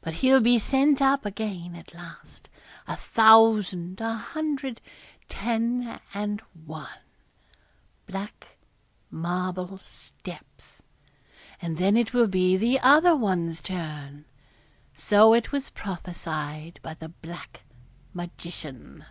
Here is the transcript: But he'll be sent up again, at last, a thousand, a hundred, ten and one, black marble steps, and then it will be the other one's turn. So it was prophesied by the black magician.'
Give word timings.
But 0.00 0.14
he'll 0.24 0.40
be 0.40 0.58
sent 0.58 1.02
up 1.02 1.26
again, 1.26 1.76
at 1.76 1.92
last, 1.92 2.48
a 2.88 2.96
thousand, 2.96 4.00
a 4.00 4.14
hundred, 4.14 4.80
ten 5.28 6.00
and 6.14 6.40
one, 6.64 7.00
black 8.06 8.56
marble 9.10 9.76
steps, 9.76 10.80
and 11.60 11.76
then 11.76 11.98
it 11.98 12.14
will 12.14 12.28
be 12.28 12.56
the 12.56 12.80
other 12.80 13.14
one's 13.14 13.60
turn. 13.60 14.24
So 14.94 15.34
it 15.34 15.52
was 15.52 15.68
prophesied 15.68 16.80
by 16.82 16.94
the 16.94 17.10
black 17.10 17.60
magician.' 18.14 19.04